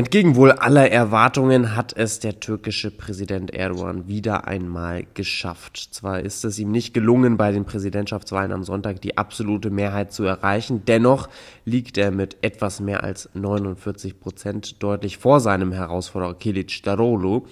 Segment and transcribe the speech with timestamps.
[0.00, 5.76] Entgegen wohl aller Erwartungen hat es der türkische Präsident Erdogan wieder einmal geschafft.
[5.76, 10.24] Zwar ist es ihm nicht gelungen, bei den Präsidentschaftswahlen am Sonntag die absolute Mehrheit zu
[10.24, 11.28] erreichen, dennoch
[11.66, 17.42] liegt er mit etwas mehr als 49 Prozent deutlich vor seinem Herausforderer Kilic Darolu,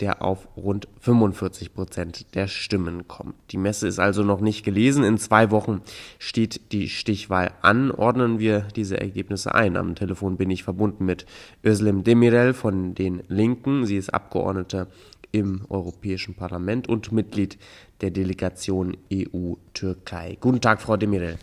[0.00, 3.34] der auf rund 45 Prozent der Stimmen kommt.
[3.50, 5.04] Die Messe ist also noch nicht gelesen.
[5.04, 5.82] In zwei Wochen
[6.18, 7.90] steht die Stichwahl an.
[7.90, 9.76] Ordnen wir diese Ergebnisse ein.
[9.76, 11.26] Am Telefon bin ich verbunden mit
[11.64, 13.86] Özlem Demirel von den Linken.
[13.86, 14.88] Sie ist Abgeordnete
[15.32, 17.58] im Europäischen Parlament und Mitglied
[18.00, 20.38] der Delegation EU-Türkei.
[20.40, 21.38] Guten Tag, Frau Demirel.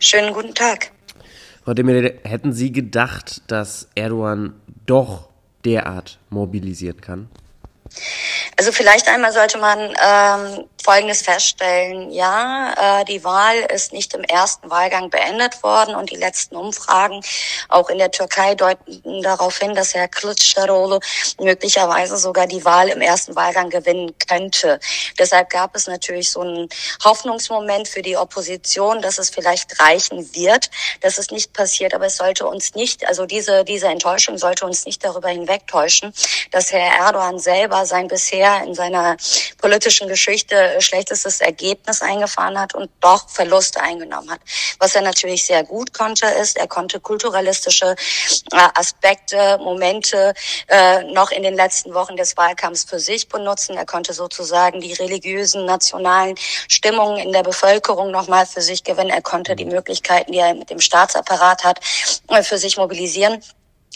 [0.00, 0.90] Schönen guten Tag.
[1.64, 4.54] Frau Demirel, hätten Sie gedacht, dass Erdogan
[4.86, 5.28] doch
[5.64, 7.28] derart mobilisieren kann?
[8.56, 12.10] Also vielleicht einmal sollte man ähm, Folgendes feststellen.
[12.10, 17.20] Ja, äh, die Wahl ist nicht im ersten Wahlgang beendet worden und die letzten Umfragen
[17.68, 21.00] auch in der Türkei deuten darauf hin, dass Herr Kılıçdaroğlu
[21.40, 24.80] möglicherweise sogar die Wahl im ersten Wahlgang gewinnen könnte.
[25.18, 26.68] Deshalb gab es natürlich so einen
[27.04, 30.70] Hoffnungsmoment für die Opposition, dass es vielleicht reichen wird.
[31.00, 34.84] Das ist nicht passiert, aber es sollte uns nicht, also diese, diese Enttäuschung sollte uns
[34.84, 36.12] nicht darüber hinwegtäuschen,
[36.50, 39.16] dass Herr Erdogan selber sein bisher in seiner
[39.58, 44.40] politischen Geschichte schlechtestes Ergebnis eingefahren hat und doch Verluste eingenommen hat.
[44.78, 47.94] Was er natürlich sehr gut konnte, ist, er konnte kulturalistische
[48.52, 50.34] äh, Aspekte, Momente
[50.68, 53.76] äh, noch in den letzten Wochen des Wahlkampfs für sich benutzen.
[53.76, 56.34] Er konnte sozusagen die religiösen, nationalen
[56.68, 59.10] Stimmungen in der Bevölkerung nochmal für sich gewinnen.
[59.10, 61.80] Er konnte die Möglichkeiten, die er mit dem Staatsapparat hat,
[62.28, 63.42] äh, für sich mobilisieren.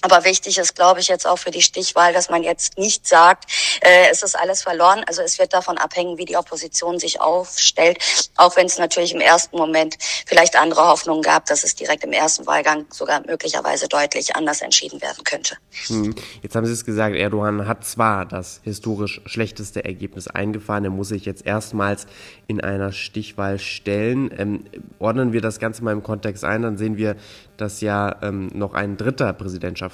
[0.03, 3.51] Aber wichtig ist, glaube ich, jetzt auch für die Stichwahl, dass man jetzt nicht sagt,
[3.81, 5.03] äh, es ist alles verloren.
[5.07, 7.99] Also es wird davon abhängen, wie die Opposition sich aufstellt,
[8.37, 12.13] auch wenn es natürlich im ersten Moment vielleicht andere Hoffnungen gab, dass es direkt im
[12.13, 15.57] ersten Wahlgang sogar möglicherweise deutlich anders entschieden werden könnte.
[15.87, 16.15] Hm.
[16.43, 21.09] Jetzt haben Sie es gesagt, Erdogan hat zwar das historisch schlechteste Ergebnis eingefahren, er muss
[21.09, 22.07] sich jetzt erstmals
[22.49, 24.31] in einer Stichwahl stellen.
[24.37, 24.65] Ähm,
[24.99, 27.17] ordnen wir das Ganze mal im Kontext ein, dann sehen wir,
[27.57, 29.86] dass ja ähm, noch ein dritter Präsidentschaftskandidat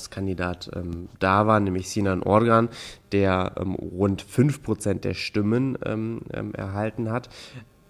[0.74, 2.68] ähm, da war, nämlich Sinan Organ,
[3.12, 7.28] der ähm, rund 5% der Stimmen ähm, ähm, erhalten hat.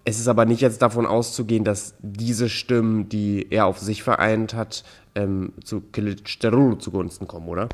[0.04, 4.54] Es ist aber nicht jetzt davon auszugehen, dass diese Stimmen, die er auf sich vereint
[4.54, 7.68] hat, ähm, zu Kılıçdaroğlu zugunsten kommen, oder?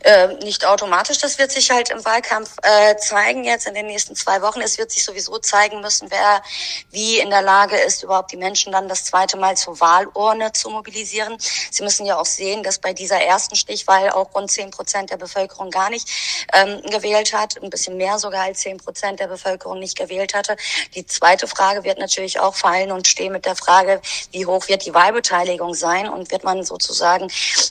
[0.00, 1.18] Äh, nicht automatisch.
[1.18, 4.60] Das wird sich halt im Wahlkampf äh, zeigen jetzt in den nächsten zwei Wochen.
[4.60, 6.42] Es wird sich sowieso zeigen müssen, wer
[6.90, 10.70] wie in der Lage ist, überhaupt die Menschen dann das zweite Mal zur Wahlurne zu
[10.70, 11.36] mobilisieren.
[11.70, 15.16] Sie müssen ja auch sehen, dass bei dieser ersten Stichwahl auch rund zehn Prozent der
[15.16, 16.08] Bevölkerung gar nicht
[16.52, 20.56] ähm, gewählt hat, ein bisschen mehr sogar als zehn Prozent der Bevölkerung nicht gewählt hatte.
[20.94, 24.00] Die zweite Frage wird natürlich auch fallen und stehen mit der Frage,
[24.32, 27.28] wie hoch wird die Wahlbeteiligung sein und wird man sozusagen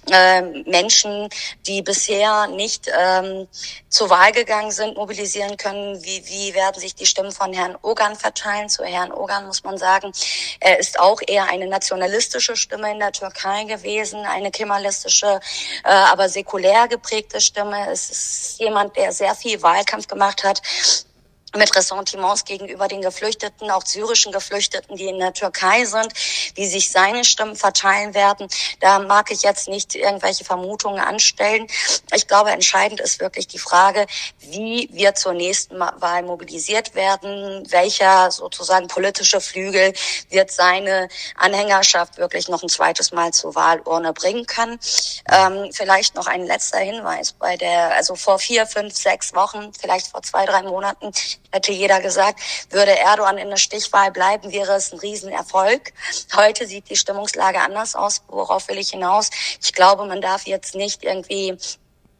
[0.10, 1.30] äh, Menschen,
[1.68, 3.48] die bisher nicht ähm,
[3.90, 6.04] zur Wahl gegangen sind, mobilisieren können.
[6.04, 8.70] Wie, wie werden sich die Stimmen von Herrn Ogan verteilen?
[8.70, 10.12] Zu Herrn Ogan muss man sagen,
[10.60, 15.40] er ist auch eher eine nationalistische Stimme in der Türkei gewesen, eine kemalistische,
[15.84, 17.92] äh, aber säkulär geprägte Stimme.
[17.92, 20.62] Es ist jemand, der sehr viel Wahlkampf gemacht hat
[21.56, 26.12] mit Ressentiments gegenüber den Geflüchteten, auch syrischen Geflüchteten, die in der Türkei sind,
[26.56, 28.48] wie sich seine Stimmen verteilen werden.
[28.80, 31.68] Da mag ich jetzt nicht irgendwelche Vermutungen anstellen.
[32.14, 34.06] Ich glaube, entscheidend ist wirklich die Frage,
[34.40, 39.94] wie wir zur nächsten Wahl mobilisiert werden, welcher sozusagen politische Flügel
[40.30, 44.80] wird seine Anhängerschaft wirklich noch ein zweites Mal zur Wahlurne bringen können.
[45.32, 50.08] Ähm, vielleicht noch ein letzter Hinweis bei der, also vor vier, fünf, sechs Wochen, vielleicht
[50.08, 51.12] vor zwei, drei Monaten
[51.52, 52.40] hätte jeder gesagt,
[52.70, 55.94] würde Erdogan in der Stichwahl bleiben, wäre es ein Riesenerfolg.
[56.36, 58.24] Heute sieht die Stimmungslage anders aus.
[58.28, 59.30] Worauf will ich hinaus?
[59.62, 61.58] Ich glaube, man darf jetzt nicht irgendwie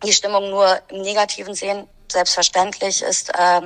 [0.04, 1.88] die Stimmung nur im Negativen sehen.
[2.12, 3.62] Selbstverständlich ist äh,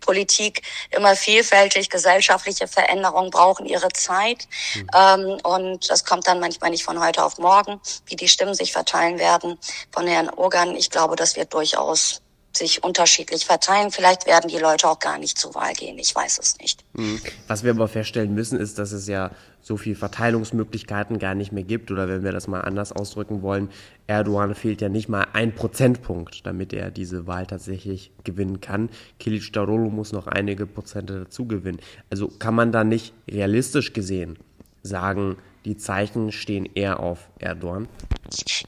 [0.00, 1.90] Politik immer vielfältig.
[1.90, 4.46] Gesellschaftliche Veränderungen brauchen ihre Zeit.
[4.74, 4.90] Mhm.
[4.94, 8.72] Ähm, und das kommt dann manchmal nicht von heute auf morgen, wie die Stimmen sich
[8.72, 9.58] verteilen werden
[9.90, 10.76] von Herrn Ogan.
[10.76, 12.22] Ich glaube, das wird durchaus
[12.56, 13.90] sich unterschiedlich verteilen.
[13.90, 15.98] Vielleicht werden die Leute auch gar nicht zur Wahl gehen.
[15.98, 16.84] Ich weiß es nicht.
[16.94, 17.20] Mhm.
[17.46, 19.30] Was wir aber feststellen müssen, ist, dass es ja
[19.60, 21.90] so viele Verteilungsmöglichkeiten gar nicht mehr gibt.
[21.90, 23.70] Oder wenn wir das mal anders ausdrücken wollen,
[24.06, 28.88] Erdogan fehlt ja nicht mal ein Prozentpunkt, damit er diese Wahl tatsächlich gewinnen kann.
[29.18, 31.80] Kilic Darolo muss noch einige Prozente dazu gewinnen.
[32.10, 34.38] Also kann man da nicht realistisch gesehen
[34.82, 37.88] sagen, die Zeichen stehen eher auf Erdogan?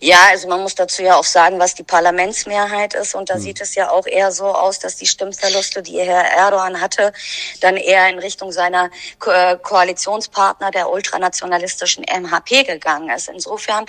[0.00, 3.14] Ja, also man muss dazu ja auch sagen, was die Parlamentsmehrheit ist.
[3.14, 3.40] Und da hm.
[3.40, 7.12] sieht es ja auch eher so aus, dass die Stimmverluste, die Herr Erdogan hatte,
[7.60, 13.28] dann eher in Richtung seiner Ko äh, Koalitionspartner der ultranationalistischen MHP gegangen ist.
[13.28, 13.84] Insofern,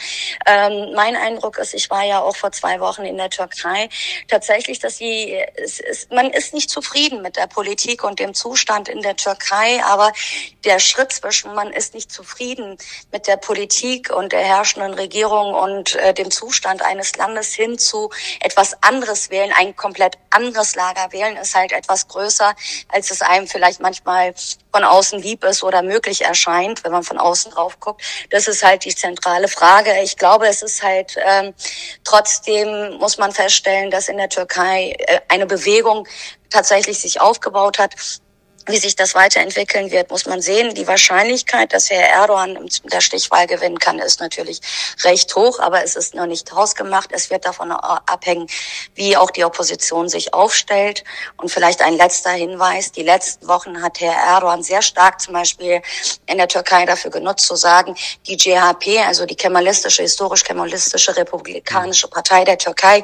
[0.46, 3.90] ähm, mein Eindruck ist, ich war ja auch vor zwei Wochen in der Türkei,
[4.28, 8.90] tatsächlich, dass sie, es ist, man ist nicht zufrieden mit der Politik und dem Zustand
[8.90, 10.12] in der Türkei, aber
[10.66, 12.78] der Schritt zwischen man ist nicht zufrieden
[13.12, 18.10] mit der Politik und der herrschenden Regierung und äh, dem Zustand eines Landes hin zu
[18.40, 22.56] etwas anderes wählen, ein komplett anderes Lager wählen, ist halt etwas größer,
[22.90, 24.34] als es einem vielleicht manchmal
[24.74, 28.02] von außen lieb ist oder möglich erscheint, wenn man von außen drauf guckt.
[28.32, 30.02] Das ist halt die zentrale Frage.
[30.02, 31.54] Ich glaube, es ist halt ähm,
[32.04, 36.08] trotzdem muss man feststellen, dass in der Türkei äh, eine Bewegung
[36.50, 37.94] tatsächlich sich aufgebaut hat,
[38.68, 40.74] wie sich das weiterentwickeln wird, muss man sehen.
[40.76, 42.58] Die Wahrscheinlichkeit, dass Herr Erdogan
[42.92, 44.62] der Stichwahl gewinnen kann, ist natürlich
[45.04, 47.12] recht hoch, aber es ist noch nicht hausgemacht.
[47.12, 48.48] Es wird davon abhängen,
[48.96, 51.04] wie auch die Opposition sich aufstellt.
[51.38, 52.92] Und vielleicht ein letzter Hinweis.
[52.92, 55.82] Die letzten Wochen hat Herr Erdogan sehr stark zum Beispiel
[56.28, 57.96] in der Türkei dafür genutzt zu sagen,
[58.28, 63.04] die GHP, also die kemalistische, historisch-kemalistische republikanische Partei der Türkei,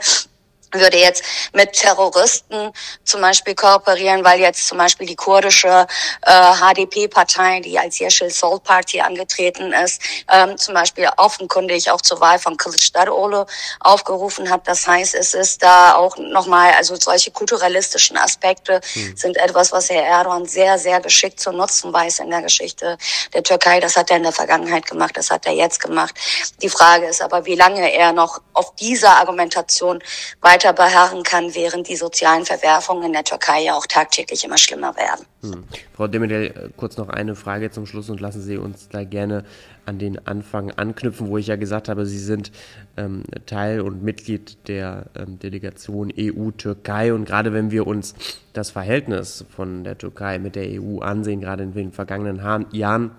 [0.71, 1.23] würde jetzt
[1.53, 2.71] mit Terroristen
[3.03, 5.87] zum Beispiel kooperieren, weil jetzt zum Beispiel die kurdische
[6.21, 12.19] äh, HDP-Partei, die als Yeşil Sol Party angetreten ist, ähm, zum Beispiel offenkundig auch zur
[12.19, 13.47] Wahl von Kılıçdaroğlu
[13.79, 14.67] aufgerufen hat.
[14.67, 19.15] Das heißt, es ist da auch nochmal, also solche kulturalistischen Aspekte hm.
[19.15, 22.97] sind etwas, was Herr Erdogan sehr, sehr geschickt zu nutzen weiß in der Geschichte
[23.33, 23.79] der Türkei.
[23.79, 26.13] Das hat er in der Vergangenheit gemacht, das hat er jetzt gemacht.
[26.61, 30.01] Die Frage ist aber, wie lange er noch auf dieser Argumentation
[30.41, 34.57] weiter weiter beharren kann, während die sozialen Verwerfungen in der Türkei ja auch tagtäglich immer
[34.57, 35.25] schlimmer werden.
[35.43, 35.63] Hm.
[35.95, 39.45] Frau Demirel, äh, kurz noch eine Frage zum Schluss und lassen Sie uns da gerne
[39.85, 42.51] an den Anfang anknüpfen, wo ich ja gesagt habe, Sie sind
[42.97, 48.15] ähm, Teil und Mitglied der ähm, Delegation EU-Türkei und gerade wenn wir uns
[48.53, 53.11] das Verhältnis von der Türkei mit der EU ansehen, gerade in den vergangenen ha Jahren,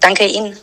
[0.00, 0.56] Danke Ihnen.